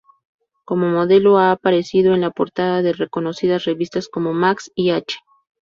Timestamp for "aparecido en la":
1.51-2.31